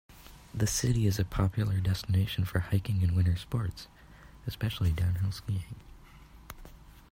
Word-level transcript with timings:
The 0.51 0.65
city 0.65 1.05
is 1.05 1.19
a 1.19 1.23
popular 1.25 1.79
destination 1.79 2.43
for 2.43 2.57
hiking 2.57 3.03
and 3.03 3.15
winter 3.15 3.35
sports, 3.35 3.85
especially 4.47 4.91
downhill 4.91 5.31
skiing. 5.31 5.75